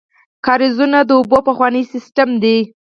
[0.45, 2.57] کاریزونه د اوبو پخوانی سیسټم دی.